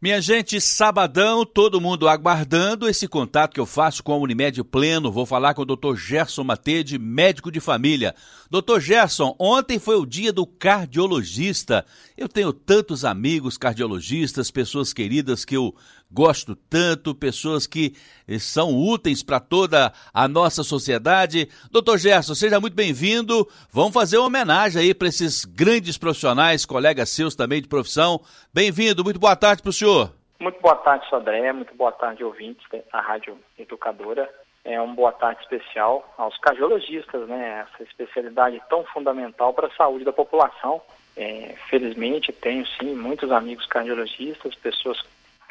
[0.00, 5.10] Minha gente, sabadão, todo mundo aguardando esse contato que eu faço com a Unimed Pleno.
[5.10, 5.96] Vou falar com o Dr.
[5.96, 8.14] Gerson Matede, médico de família.
[8.48, 8.78] Dr.
[8.78, 11.84] Gerson, ontem foi o dia do cardiologista.
[12.16, 15.74] Eu tenho tantos amigos cardiologistas, pessoas queridas que eu
[16.10, 17.94] gosto tanto, pessoas que
[18.26, 21.48] eh, são úteis para toda a nossa sociedade.
[21.70, 23.46] Doutor Gerson, seja muito bem-vindo.
[23.70, 28.20] Vamos fazer uma homenagem aí para esses grandes profissionais, colegas seus também de profissão.
[28.52, 30.12] Bem-vindo, muito boa tarde para o senhor.
[30.40, 34.28] Muito boa tarde, Sodré, muito boa tarde, ouvintes da Rádio Educadora.
[34.64, 37.66] É uma boa tarde especial aos cardiologistas, né?
[37.66, 40.80] Essa especialidade tão fundamental para a saúde da população.
[41.16, 45.02] É, felizmente tenho sim muitos amigos cardiologistas, pessoas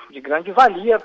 [0.10, 0.98] de grande valia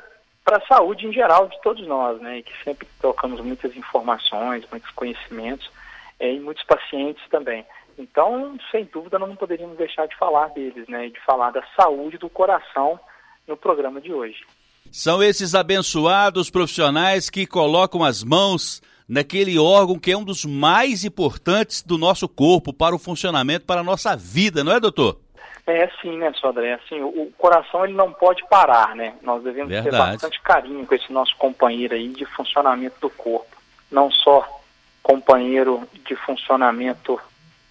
[0.45, 2.39] para a saúde em geral de todos nós, né?
[2.39, 5.71] E que sempre trocamos muitas informações, muitos conhecimentos
[6.19, 7.65] é, e muitos pacientes também.
[7.99, 11.09] Então, sem dúvida, não poderíamos deixar de falar deles, né?
[11.09, 12.99] De falar da saúde do coração
[13.47, 14.45] no programa de hoje.
[14.91, 21.05] São esses abençoados profissionais que colocam as mãos naquele órgão que é um dos mais
[21.05, 25.19] importantes do nosso corpo para o funcionamento, para a nossa vida, não é, doutor?
[25.67, 26.75] É sim, né, Sodré?
[26.75, 29.15] Assim, o, o, coração ele não pode parar, né?
[29.23, 29.91] Nós devemos Verdade.
[29.91, 33.57] ter bastante carinho com esse nosso companheiro aí de funcionamento do corpo.
[33.91, 34.61] Não só
[35.03, 37.21] companheiro de funcionamento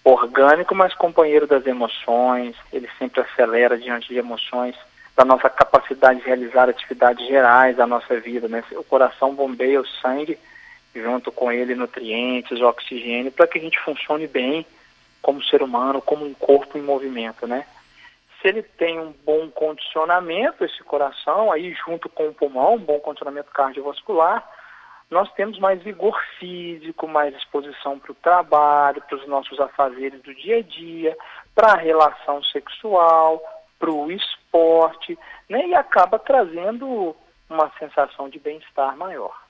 [0.02, 2.56] orgânico, mas companheiro das emoções.
[2.72, 4.74] Ele sempre acelera diante de emoções,
[5.14, 8.64] da nossa capacidade de realizar atividades gerais da nossa vida, né?
[8.72, 10.38] O coração bombeia o sangue
[10.94, 14.64] junto com ele nutrientes, oxigênio, para que a gente funcione bem
[15.20, 17.66] como ser humano, como um corpo em movimento, né?
[18.42, 22.98] Se ele tem um bom condicionamento, esse coração, aí junto com o pulmão, um bom
[22.98, 24.46] condicionamento cardiovascular,
[25.08, 30.34] nós temos mais vigor físico, mais disposição para o trabalho, para os nossos afazeres do
[30.34, 31.16] dia a dia,
[31.54, 33.40] para a relação sexual,
[33.78, 35.16] para o esporte,
[35.48, 35.66] né?
[35.66, 37.14] e acaba trazendo
[37.48, 39.41] uma sensação de bem-estar maior.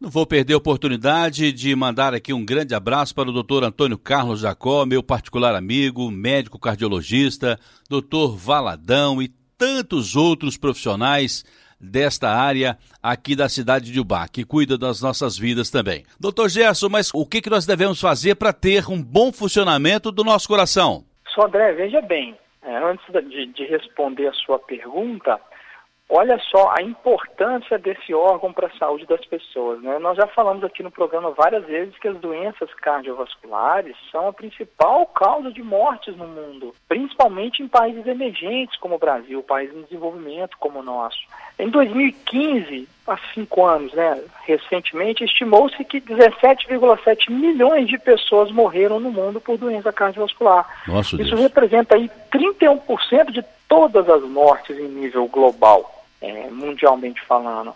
[0.00, 3.96] Não vou perder a oportunidade de mandar aqui um grande abraço para o doutor Antônio
[3.96, 11.44] Carlos Jacó, meu particular amigo, médico cardiologista, doutor Valadão e tantos outros profissionais
[11.80, 16.04] desta área aqui da cidade de Ubá, que cuida das nossas vidas também.
[16.18, 20.24] Doutor Gerson, mas o que, que nós devemos fazer para ter um bom funcionamento do
[20.24, 21.04] nosso coração?
[21.34, 25.40] Só André, veja bem, é, antes de, de responder a sua pergunta,
[26.16, 29.82] Olha só a importância desse órgão para a saúde das pessoas.
[29.82, 29.98] Né?
[29.98, 35.06] Nós já falamos aqui no programa várias vezes que as doenças cardiovasculares são a principal
[35.06, 40.56] causa de mortes no mundo, principalmente em países emergentes como o Brasil, países em desenvolvimento
[40.60, 41.18] como o nosso.
[41.58, 49.10] Em 2015, há cinco anos, né, recentemente, estimou-se que 17,7 milhões de pessoas morreram no
[49.10, 50.64] mundo por doença cardiovascular.
[50.86, 51.40] Nossa Isso Deus.
[51.40, 57.74] representa aí 31% de todas as mortes em nível global é, mundialmente falando.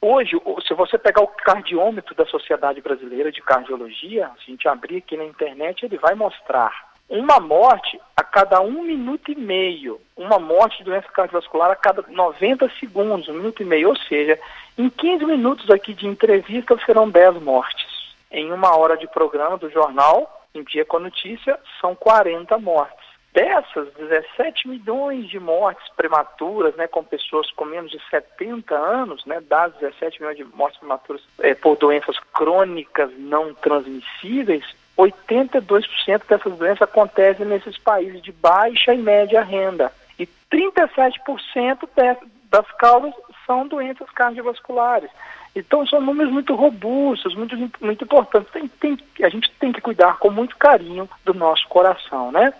[0.00, 4.98] Hoje, se você pegar o cardiômetro da Sociedade Brasileira de Cardiologia, se a gente abrir
[4.98, 10.38] aqui na internet, ele vai mostrar uma morte a cada um minuto e meio, uma
[10.38, 14.38] morte de doença cardiovascular a cada 90 segundos, um minuto e meio, ou seja,
[14.76, 17.86] em 15 minutos aqui de entrevista serão 10 mortes.
[18.30, 23.03] Em uma hora de programa do jornal, em dia com a notícia, são 40 mortes.
[23.34, 29.40] Dessas, 17 milhões de mortes prematuras, né, com pessoas com menos de 70 anos, né,
[29.40, 34.64] das 17 milhões de mortes prematuras é, por doenças crônicas não transmissíveis,
[34.96, 39.90] 82% dessas doenças acontecem nesses países de baixa e média renda.
[40.16, 41.88] E 37%
[42.48, 43.12] das causas
[43.44, 45.10] são doenças cardiovasculares.
[45.56, 48.52] Então são números muito robustos, muito, muito importantes.
[48.52, 52.52] Tem, tem, a gente tem que cuidar com muito carinho do nosso coração, né?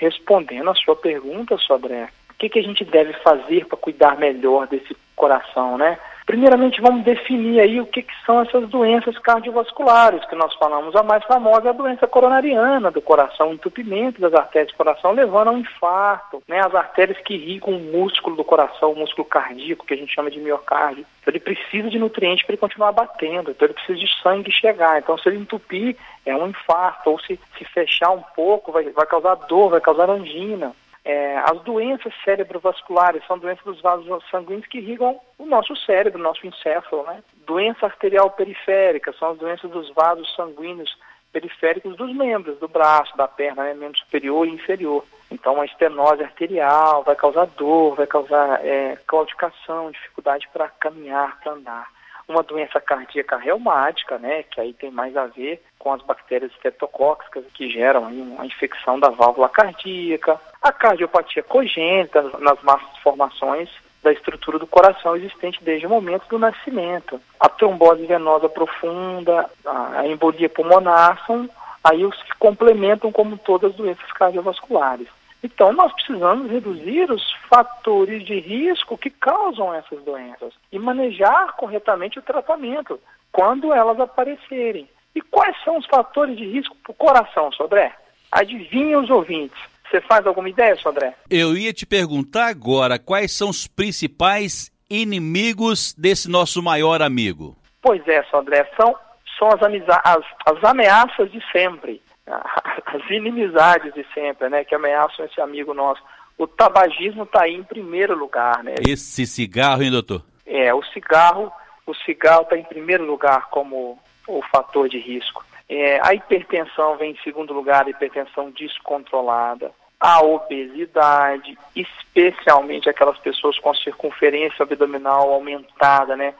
[0.00, 4.66] Respondendo a sua pergunta, Sodré, o que, que a gente deve fazer para cuidar melhor
[4.66, 5.98] desse coração, né?
[6.26, 10.94] Primeiramente, vamos definir aí o que, que, são essas doenças cardiovasculares que nós falamos.
[10.94, 15.48] A mais famosa é a doença coronariana do coração, entupimento das artérias do coração, levando
[15.48, 16.42] a um infarto.
[16.46, 16.60] Né?
[16.60, 20.30] As artérias que irrigam o músculo do coração, o músculo cardíaco, que a gente chama
[20.30, 21.04] de miocárdio.
[21.20, 24.98] Então, ele precisa de nutrientes para ele continuar batendo, então ele precisa de sangue chegar.
[24.98, 29.06] Então, se ele entupir, é um infarto, ou se, se fechar um pouco, vai, vai
[29.06, 30.72] causar dor, vai causar angina.
[31.04, 36.22] É, as doenças cerebrovasculares são doenças dos vasos sanguíneos que irrigam o nosso cérebro, o
[36.22, 37.04] nosso encéfalo.
[37.04, 37.22] Né?
[37.46, 40.94] Doença arterial periférica são as doenças dos vasos sanguíneos
[41.32, 43.74] periféricos dos membros, do braço, da perna, né?
[43.74, 45.04] membro superior e inferior.
[45.30, 51.52] Então, a estenose arterial vai causar dor, vai causar é, claudicação, dificuldade para caminhar, para
[51.52, 51.99] andar.
[52.30, 57.44] Uma doença cardíaca reumática, né, que aí tem mais a ver com as bactérias estreptocóccicas
[57.54, 63.68] que geram uma infecção da válvula cardíaca, a cardiopatia congênita nas massas formações
[64.02, 67.20] da estrutura do coração existente desde o momento do nascimento.
[67.38, 71.48] A trombose venosa profunda, a embolia pulmonar são
[71.84, 75.08] aí os que complementam como todas as doenças cardiovasculares.
[75.42, 82.18] Então, nós precisamos reduzir os fatores de risco que causam essas doenças e manejar corretamente
[82.18, 83.00] o tratamento
[83.32, 84.88] quando elas aparecerem.
[85.14, 87.94] E quais são os fatores de risco para o coração, Sodré?
[88.30, 89.58] Adivinha os ouvintes.
[89.90, 91.14] Você faz alguma ideia, Sodré?
[91.28, 97.56] Eu ia te perguntar agora quais são os principais inimigos desse nosso maior amigo.
[97.82, 98.94] Pois é, Sodré, são,
[99.38, 99.60] são as,
[100.04, 102.00] as, as ameaças de sempre,
[102.86, 106.02] as inimizades de sempre, né, que ameaçam esse amigo nosso.
[106.38, 108.74] O tabagismo está aí em primeiro lugar, né?
[108.86, 110.22] Esse cigarro, hein, doutor?
[110.46, 111.52] É, o cigarro,
[111.86, 115.44] o cigarro está em primeiro lugar como o fator de risco.
[115.68, 123.58] É, a hipertensão vem em segundo lugar, a hipertensão descontrolada a obesidade, especialmente aquelas pessoas
[123.58, 126.32] com circunferência abdominal aumentada, né?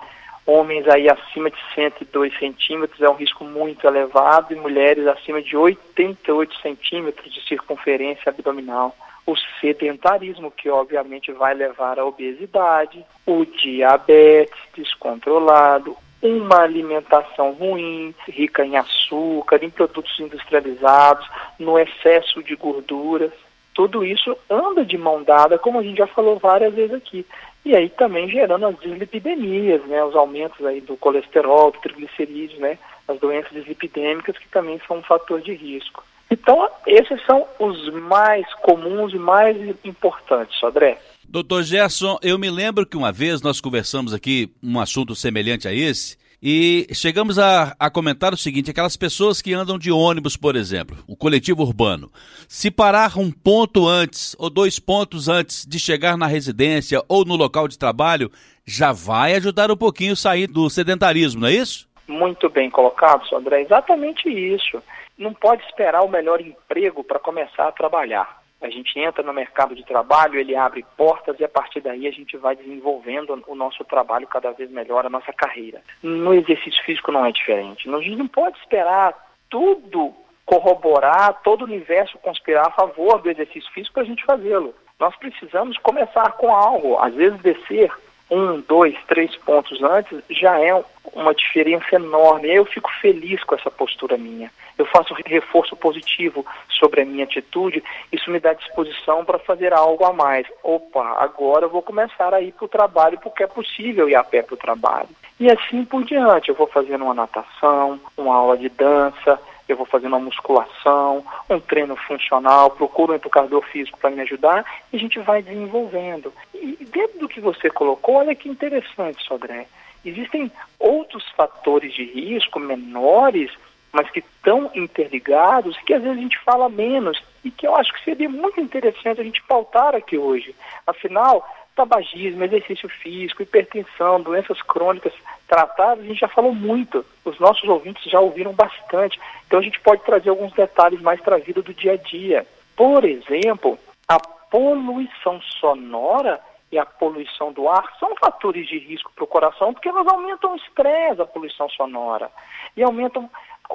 [0.52, 5.56] Homens aí acima de 102 centímetros é um risco muito elevado e mulheres acima de
[5.56, 8.93] 88 centímetros de circunferência abdominal.
[9.25, 18.67] O sedentarismo, que obviamente vai levar à obesidade, o diabetes descontrolado, uma alimentação ruim, rica
[18.67, 21.29] em açúcar, em produtos industrializados,
[21.61, 23.31] no excesso de gorduras
[23.73, 27.25] tudo isso anda de mão dada, como a gente já falou várias vezes aqui.
[27.65, 32.79] E aí também gerando as dislipidemias, né, os aumentos aí do colesterol, do triglicerídeos, né,
[33.07, 36.05] as doenças dislipidêmicas que também são um fator de risco.
[36.31, 40.99] Então, esses são os mais comuns e mais importantes, Sodré.
[41.29, 45.73] Doutor Gerson, eu me lembro que uma vez nós conversamos aqui um assunto semelhante a
[45.73, 50.56] esse, e chegamos a, a comentar o seguinte: aquelas pessoas que andam de ônibus, por
[50.56, 52.10] exemplo, o coletivo urbano,
[52.48, 57.37] se parar um ponto antes ou dois pontos antes de chegar na residência ou no
[57.37, 58.31] local de trabalho,
[58.64, 61.88] já vai ajudar um pouquinho a sair do sedentarismo, não é isso?
[62.08, 63.62] Muito bem colocado, André.
[63.62, 64.82] Exatamente isso.
[65.16, 69.75] Não pode esperar o melhor emprego para começar a trabalhar a gente entra no mercado
[69.75, 73.85] de trabalho, ele abre portas e a partir daí a gente vai desenvolvendo o nosso
[73.85, 75.81] trabalho cada vez melhor, a nossa carreira.
[76.03, 77.89] No exercício físico não é diferente.
[77.89, 79.15] A gente não pode esperar
[79.49, 80.15] tudo
[80.45, 84.75] corroborar, todo o universo conspirar a favor do exercício físico para a gente fazê-lo.
[84.99, 87.91] Nós precisamos começar com algo, às vezes descer
[88.31, 90.82] um, dois, três pontos antes, já é
[91.12, 92.49] uma diferença enorme.
[92.49, 94.50] Eu fico feliz com essa postura minha.
[94.79, 100.05] Eu faço reforço positivo sobre a minha atitude, isso me dá disposição para fazer algo
[100.05, 100.47] a mais.
[100.62, 104.25] Opa, agora eu vou começar a ir para o trabalho porque é possível ir a
[104.25, 105.09] pé para o trabalho.
[105.38, 109.38] E assim por diante, eu vou fazendo uma natação, uma aula de dança,
[109.72, 114.64] eu vou fazendo uma musculação, um treino funcional, procuro um educador físico para me ajudar
[114.93, 116.32] e a gente vai desenvolvendo.
[116.55, 119.67] E dentro do que você colocou, olha que interessante, Sodré.
[120.05, 123.50] Existem outros fatores de risco menores,
[123.93, 127.93] mas que estão interligados, que às vezes a gente fala menos e que eu acho
[127.93, 130.55] que seria muito interessante a gente pautar aqui hoje.
[130.87, 131.44] Afinal,
[131.81, 135.15] tabagismo, exercício físico, hipertensão, doenças crônicas
[135.49, 137.05] tratadas, a gente já falou muito.
[137.25, 139.19] Os nossos ouvintes já ouviram bastante.
[139.47, 142.47] Então a gente pode trazer alguns detalhes mais para a vida do dia a dia.
[142.77, 146.38] Por exemplo, a poluição sonora
[146.71, 150.52] e a poluição do ar são fatores de risco para o coração porque elas aumentam
[150.52, 152.31] o estresse, a poluição sonora,
[152.76, 153.28] e aumentam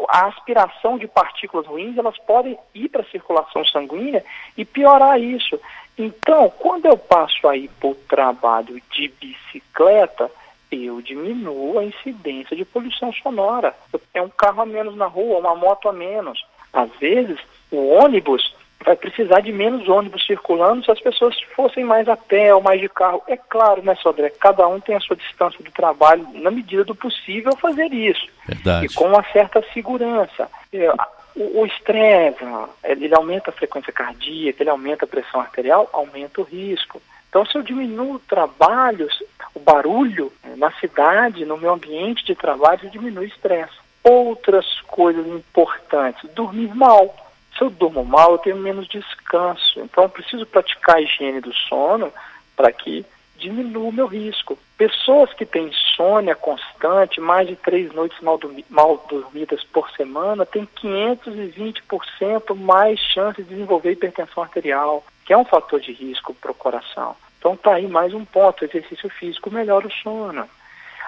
[0.10, 4.24] a aspiração de partículas ruins, elas podem ir para a circulação sanguínea
[4.58, 5.60] e piorar isso.
[5.98, 10.30] Então, quando eu passo aí para o trabalho de bicicleta,
[10.72, 13.74] eu diminuo a incidência de poluição sonora.
[14.12, 16.46] Tenho um carro a menos na rua, uma moto a menos.
[16.74, 17.40] Às vezes,
[17.72, 18.54] o ônibus
[18.86, 22.80] vai precisar de menos ônibus circulando se as pessoas fossem mais a pé ou mais
[22.80, 23.22] de carro.
[23.28, 24.30] É claro, né, Sodré?
[24.30, 28.28] Cada um tem a sua distância do trabalho, na medida do possível, fazer isso.
[28.48, 28.86] Verdade.
[28.86, 30.48] E com uma certa segurança.
[30.72, 30.94] É,
[31.36, 32.38] o estresse,
[32.84, 37.02] ele aumenta a frequência cardíaca, ele aumenta a pressão arterial, aumenta o risco.
[37.28, 39.10] Então, se eu diminuo o trabalho,
[39.54, 43.74] o barulho né, na cidade, no meu ambiente de trabalho, diminui o estresse.
[44.02, 47.14] Outras coisas importantes, dormir mal.
[47.58, 49.80] Se eu durmo mal, eu tenho menos descanso.
[49.80, 52.12] Então, preciso praticar a higiene do sono
[52.56, 53.06] para que
[53.38, 54.58] diminua o meu risco.
[54.78, 60.68] Pessoas que têm insônia constante, mais de três noites mal, mal dormidas por semana, têm
[60.82, 66.56] 520% mais chance de desenvolver hipertensão arterial, que é um fator de risco para o
[66.56, 67.16] coração.
[67.40, 70.48] Então está aí mais um ponto, exercício físico melhora o sono.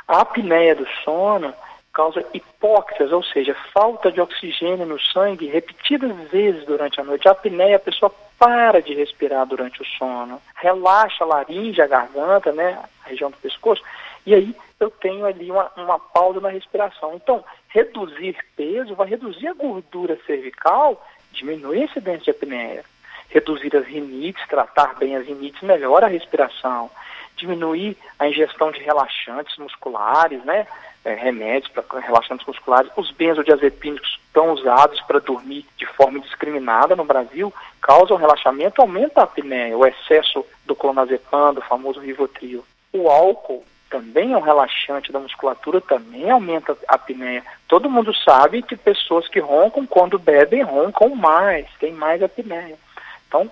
[0.07, 1.53] A apneia do sono
[1.97, 7.27] causa hipóxias, ou seja, falta de oxigênio no sangue repetidas vezes durante a noite.
[7.27, 12.51] A apneia, a pessoa para de respirar durante o sono, relaxa a laringe, a garganta,
[12.51, 13.81] né, a região do pescoço,
[14.27, 17.15] e aí eu tenho ali uma, uma pausa na respiração.
[17.15, 22.85] Então, reduzir peso vai reduzir a gordura cervical, diminuir a incidência de apneia.
[23.29, 26.91] Reduzir as rinites, tratar bem as rinites, melhora a respiração.
[27.37, 30.67] Diminuir a ingestão de relaxantes musculares, né?
[31.07, 32.91] é, remédios para relaxantes musculares.
[32.97, 39.23] Os benzodiazepínicos estão usados para dormir de forma indiscriminada no Brasil, causam relaxamento, aumenta a
[39.23, 42.65] apneia, o excesso do clonazepam, do famoso Rivotril.
[42.91, 47.41] O álcool também é um relaxante da musculatura, também aumenta a apneia.
[47.69, 52.77] Todo mundo sabe que pessoas que roncam, quando bebem, roncam mais, tem mais apneia.
[53.29, 53.49] Então,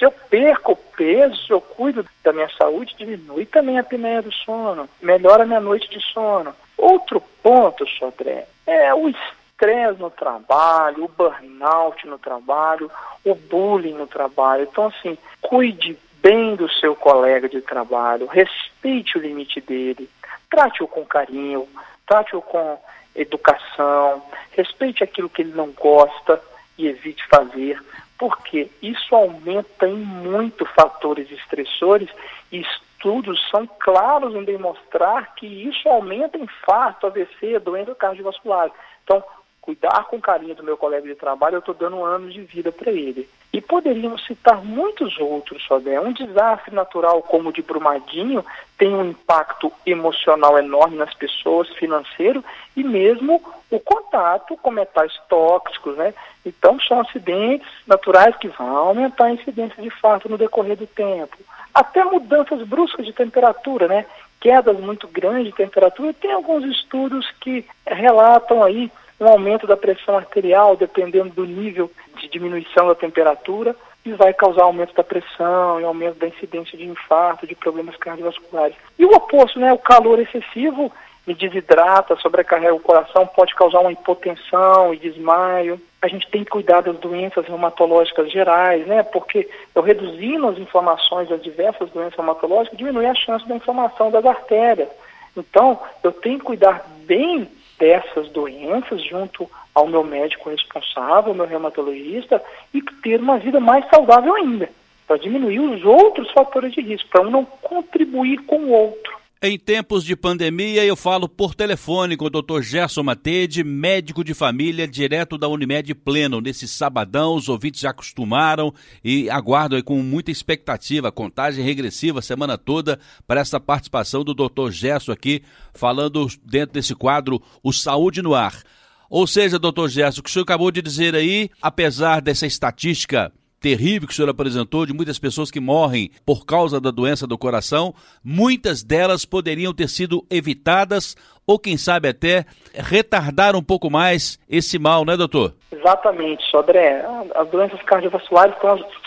[0.00, 4.88] se eu perco peso, eu cuido da minha saúde, diminui também a apneia do sono,
[5.02, 6.54] melhora a minha noite de sono.
[6.78, 12.90] Outro ponto, Sodré, é o estresse no trabalho, o burnout no trabalho,
[13.22, 14.62] o bullying no trabalho.
[14.62, 20.08] Então, assim, cuide bem do seu colega de trabalho, respeite o limite dele,
[20.48, 21.68] trate-o com carinho,
[22.06, 22.78] trate-o com
[23.14, 26.40] educação, respeite aquilo que ele não gosta
[26.78, 27.78] e evite fazer,
[28.20, 32.10] porque isso aumenta em muito fatores estressores
[32.52, 38.70] e estudos são claros em demonstrar que isso aumenta infarto, AVC, doença cardiovascular.
[39.02, 39.24] Então,
[39.62, 42.92] cuidar com carinho do meu colega de trabalho, eu estou dando anos de vida para
[42.92, 43.26] ele.
[43.52, 46.00] E poderíamos citar muitos outros, Sodé.
[46.00, 48.44] Um desastre natural como o de Brumadinho
[48.78, 52.44] tem um impacto emocional enorme nas pessoas, financeiro,
[52.76, 56.14] e mesmo o contato com metais tóxicos, né?
[56.46, 61.36] Então, são acidentes naturais que vão aumentar a incidência de fato no decorrer do tempo
[61.74, 64.04] até mudanças bruscas de temperatura, né?
[64.40, 66.14] Quedas muito grandes de temperatura.
[66.14, 68.90] Tem alguns estudos que relatam aí
[69.20, 74.62] um aumento da pressão arterial, dependendo do nível de diminuição da temperatura, e vai causar
[74.62, 78.76] aumento da pressão e aumento da incidência de infarto, de problemas cardiovasculares.
[78.98, 79.72] E o oposto, né?
[79.72, 80.90] O calor excessivo
[81.26, 85.78] me desidrata, sobrecarrega o coração, pode causar uma hipotensão e desmaio.
[86.00, 89.02] A gente tem que cuidar das doenças reumatológicas gerais, né?
[89.02, 94.24] Porque eu reduzindo as inflamações das diversas doenças reumatológicas, diminui a chance da inflamação das
[94.24, 94.88] artérias.
[95.36, 97.46] Então, eu tenho que cuidar bem
[97.80, 102.40] dessas doenças junto ao meu médico responsável, meu reumatologista,
[102.72, 104.68] e ter uma vida mais saudável ainda,
[105.06, 109.19] para diminuir os outros fatores de risco, para um não contribuir com o outro.
[109.42, 112.60] Em tempos de pandemia, eu falo por telefone com o Dr.
[112.60, 116.42] Gerson Matede, médico de família, direto da Unimed Pleno.
[116.42, 118.70] Nesse sabadão, os ouvintes já acostumaram
[119.02, 124.70] e aguardam com muita expectativa, contagem regressiva a semana toda para essa participação do Dr.
[124.72, 125.42] Gerson aqui,
[125.72, 128.62] falando dentro desse quadro O Saúde no Ar.
[129.08, 133.32] Ou seja, doutor Gerson, o que o senhor acabou de dizer aí, apesar dessa estatística
[133.60, 137.36] terrível que o senhor apresentou de muitas pessoas que morrem por causa da doença do
[137.36, 141.14] coração, muitas delas poderiam ter sido evitadas
[141.46, 145.54] ou, quem sabe, até retardar um pouco mais esse mal, né, doutor?
[145.72, 147.04] Exatamente, Sodré.
[147.34, 148.54] As doenças cardiovasculares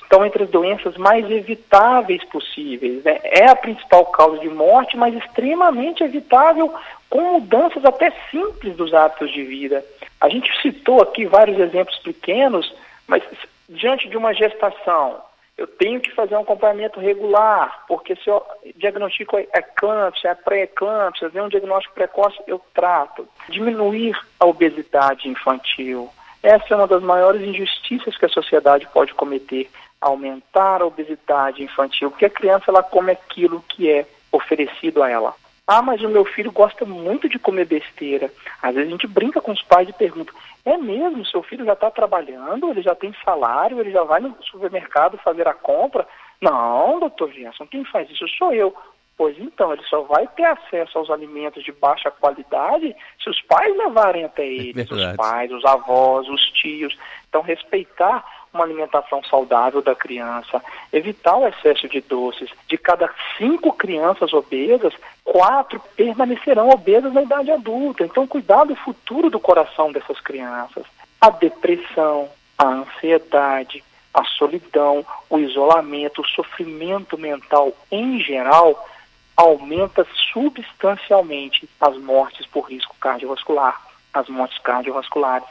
[0.01, 3.03] estão, entre as doenças mais evitáveis possíveis.
[3.03, 3.19] Né?
[3.23, 6.73] É a principal causa de morte, mas extremamente evitável
[7.09, 9.83] com mudanças até simples dos hábitos de vida.
[10.19, 12.73] A gente citou aqui vários exemplos pequenos,
[13.07, 13.23] mas
[13.69, 15.21] diante de uma gestação,
[15.57, 18.43] eu tenho que fazer um acompanhamento regular, porque se eu
[18.75, 23.27] diagnostico eclâmpsia, é pré-eclâmpsia, vem um diagnóstico precoce, eu trato.
[23.49, 26.09] Diminuir a obesidade infantil.
[26.41, 29.69] Essa é uma das maiores injustiças que a sociedade pode cometer,
[30.01, 35.33] aumentar a obesidade infantil, porque a criança ela come aquilo que é oferecido a ela.
[35.65, 38.29] Ah, mas o meu filho gosta muito de comer besteira.
[38.61, 40.33] Às vezes a gente brinca com os pais e pergunta:
[40.65, 41.25] é mesmo?
[41.25, 42.69] Seu filho já está trabalhando?
[42.69, 43.79] Ele já tem salário?
[43.79, 46.07] Ele já vai no supermercado fazer a compra?
[46.41, 48.73] Não, doutor Gerson, quem faz isso sou eu.
[49.15, 53.75] Pois então, ele só vai ter acesso aos alimentos de baixa qualidade se os pais
[53.77, 56.97] levarem até ele, é os pais, os avós, os tios.
[57.29, 62.49] Então, respeitar uma alimentação saudável da criança, evitar o excesso de doces.
[62.67, 64.93] De cada cinco crianças obesas,
[65.23, 68.03] quatro permanecerão obesas na idade adulta.
[68.03, 70.83] Então, cuidar do futuro do coração dessas crianças.
[71.19, 73.83] A depressão, a ansiedade,
[74.13, 78.87] a solidão, o isolamento, o sofrimento mental em geral
[79.35, 83.81] aumenta substancialmente as mortes por risco cardiovascular,
[84.13, 85.47] as mortes cardiovasculares.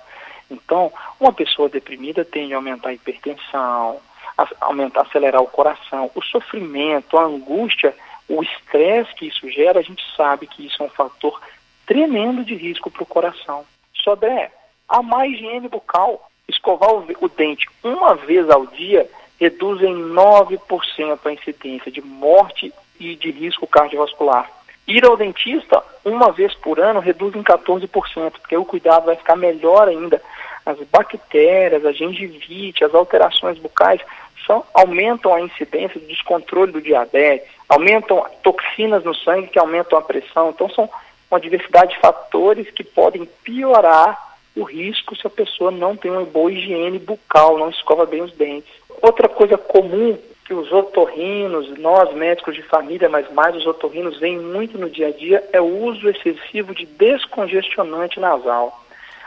[0.52, 4.00] Então, uma pessoa deprimida tende a aumentar a hipertensão,
[4.36, 7.94] a aumentar, acelerar o coração, o sofrimento, a angústia
[8.28, 11.40] o estresse que isso gera, a gente sabe que isso é um fator
[11.86, 13.64] tremendo de risco para o coração.
[13.94, 14.50] Sodré,
[14.88, 21.32] a má higiene bucal, escovar o dente uma vez ao dia reduz em 9% a
[21.32, 24.50] incidência de morte e de risco cardiovascular.
[24.86, 29.36] Ir ao dentista uma vez por ano reduz em 14%, porque o cuidado vai ficar
[29.36, 30.22] melhor ainda.
[30.64, 34.00] As bactérias, a gengivite, as alterações bucais
[34.46, 40.02] são, aumentam a incidência de descontrole do diabetes, aumentam toxinas no sangue que aumentam a
[40.02, 40.50] pressão.
[40.50, 40.88] Então, são
[41.30, 46.24] uma diversidade de fatores que podem piorar o risco se a pessoa não tem uma
[46.24, 48.70] boa higiene bucal, não escova bem os dentes.
[49.00, 54.38] Outra coisa comum que os otorrinos, nós médicos de família, mas mais os otorrinos, veem
[54.38, 58.81] muito no dia a dia é o uso excessivo de descongestionante nasal.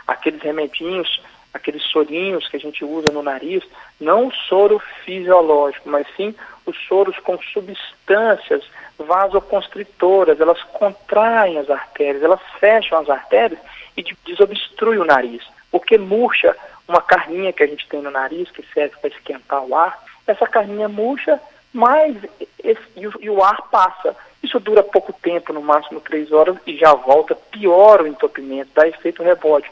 [0.07, 1.21] Aqueles remedinhos,
[1.53, 3.63] aqueles sorinhos que a gente usa no nariz,
[3.99, 6.35] não soro fisiológico, mas sim
[6.65, 8.63] os soros com substâncias
[8.97, 13.59] vasoconstritoras, elas contraem as artérias, elas fecham as artérias
[13.95, 16.55] e desobstruem o nariz, porque murcha
[16.87, 19.97] uma carninha que a gente tem no nariz que serve para esquentar o ar,
[20.27, 21.39] essa carninha murcha,
[21.73, 22.15] mas
[22.63, 24.15] esse, e, o, e o ar passa.
[24.41, 28.87] Isso dura pouco tempo, no máximo três horas, e já volta, piora o entupimento, dá
[28.87, 29.69] efeito rebote.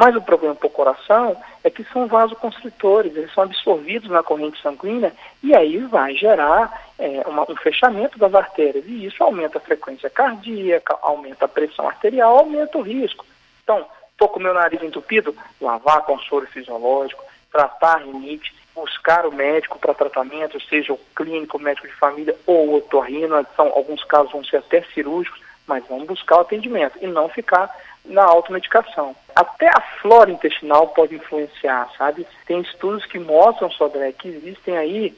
[0.00, 4.58] Mas o problema para o coração é que são vasoconstritores, eles são absorvidos na corrente
[4.62, 8.82] sanguínea e aí vai gerar é, uma, um fechamento das artérias.
[8.86, 13.26] E isso aumenta a frequência cardíaca, aumenta a pressão arterial, aumenta o risco.
[13.62, 19.32] Então, estou com meu nariz entupido, lavar com soro fisiológico, tratar a rinite, buscar o
[19.32, 24.02] médico para tratamento, seja o clínico, o médico de família ou o otorrino, são, alguns
[24.04, 27.70] casos vão ser até cirúrgicos, mas vamos buscar o atendimento e não ficar
[28.04, 29.14] na automedicação.
[29.34, 32.26] Até a flora intestinal pode influenciar, sabe?
[32.46, 35.14] Tem estudos que mostram, Sodré, que existem aí,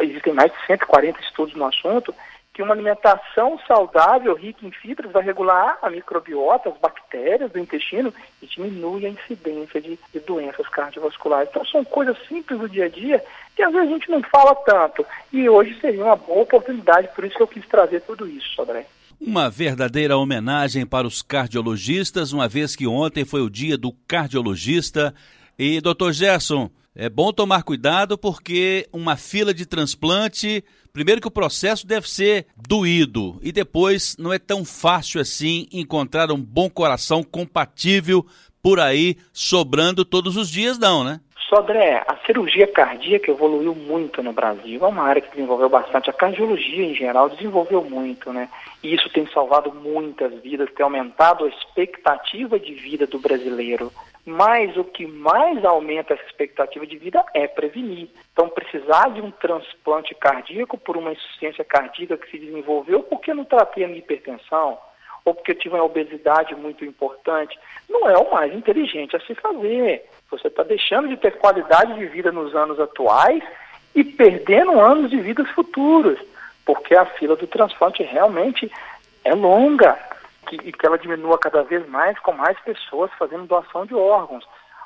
[0.00, 2.14] existem mais de 140 estudos no assunto,
[2.54, 8.14] que uma alimentação saudável, rica em fibras, vai regular a microbiota, as bactérias do intestino
[8.40, 11.48] e diminui a incidência de, de, doenças cardiovasculares.
[11.50, 13.22] Então são coisas simples do dia a dia
[13.56, 15.04] que às vezes a gente não fala tanto.
[15.32, 18.86] E hoje seria uma boa oportunidade, por isso que eu quis trazer tudo isso, Sodré.
[19.20, 25.14] Uma verdadeira homenagem para os cardiologistas, uma vez que ontem foi o dia do cardiologista.
[25.58, 31.30] E, doutor Gerson, é bom tomar cuidado porque uma fila de transplante, primeiro que o
[31.30, 37.24] processo deve ser doído e depois não é tão fácil assim encontrar um bom coração
[37.24, 38.24] compatível
[38.62, 41.20] por aí sobrando todos os dias não, né?
[41.48, 44.82] Sodré, a cirurgia cardíaca evoluiu muito no Brasil.
[44.82, 46.08] É uma área que desenvolveu bastante.
[46.08, 48.48] A cardiologia, em geral, desenvolveu muito, né?
[48.82, 53.92] E isso tem salvado muitas vidas, tem aumentado a expectativa de vida do brasileiro.
[54.24, 58.08] Mas o que mais aumenta essa expectativa de vida é prevenir.
[58.32, 63.44] Então, precisar de um transplante cardíaco por uma insuficiência cardíaca que se desenvolveu porque não
[63.44, 64.78] tratei a minha hipertensão,
[65.24, 67.58] ou porque tive uma obesidade muito importante,
[67.88, 70.08] não é o mais inteligente a se fazer.
[70.30, 73.42] Você está deixando de ter qualidade de vida nos anos atuais
[73.94, 76.18] e perdendo anos de vidas futuras,
[76.64, 78.70] porque a fila do transplante realmente
[79.24, 79.98] é longa
[80.46, 84.44] que, e que ela diminua cada vez mais com mais pessoas fazendo doação de órgãos.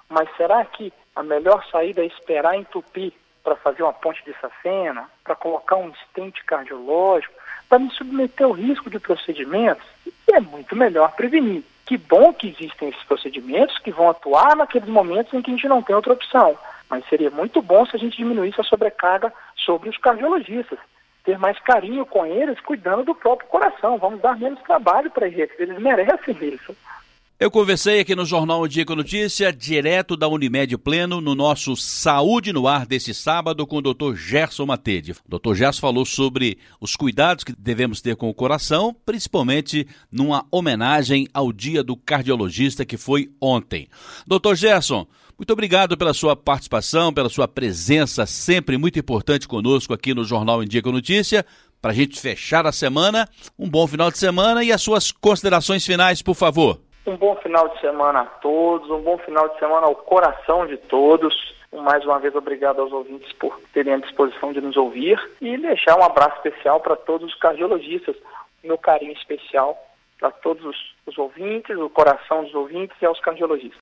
[0.09, 5.09] Mas será que a melhor saída é esperar entupir para fazer uma ponte de safena,
[5.25, 7.35] para colocar um estente cardiológico,
[7.69, 9.87] para me submeter ao risco de procedimentos?
[10.35, 11.63] É muito melhor prevenir.
[11.87, 15.69] Que bom que existem esses procedimentos que vão atuar naqueles momentos em que a gente
[15.69, 16.57] não tem outra opção.
[16.91, 20.79] Mas seria muito bom se a gente diminuísse a sobrecarga sobre os cardiologistas.
[21.25, 23.99] Ter mais carinho com eles, cuidando do próprio coração.
[23.99, 25.51] Vamos dar menos trabalho para eles.
[25.59, 26.77] Eles merecem isso.
[27.41, 31.77] Eu conversei aqui no Jornal O Dia com Notícia, direto da Unimed Pleno, no nosso
[31.77, 34.17] Saúde no Ar desse sábado, com o Dr.
[34.17, 35.13] Gerson Matede.
[35.13, 35.55] O Dr.
[35.55, 41.53] Gerson falou sobre os cuidados que devemos ter com o coração, principalmente numa homenagem ao
[41.53, 43.89] Dia do Cardiologista que foi ontem.
[44.27, 44.57] Dr.
[44.57, 45.07] Gerson,
[45.39, 50.61] muito obrigado pela sua participação, pela sua presença sempre muito importante conosco aqui no Jornal
[50.61, 51.47] Em Dia com Notícia.
[51.81, 55.87] Para a gente fechar a semana, um bom final de semana e as suas considerações
[55.87, 56.88] finais, por favor.
[57.09, 60.77] Um bom final de semana a todos, um bom final de semana ao coração de
[60.77, 61.35] todos.
[61.73, 65.99] Mais uma vez, obrigado aos ouvintes por terem a disposição de nos ouvir e deixar
[65.99, 68.15] um abraço especial para todos os cardiologistas,
[68.63, 69.83] meu carinho especial
[70.19, 70.63] para todos
[71.07, 73.77] os, ouvintes, o coração dos ouvintes e aos cardiologistas.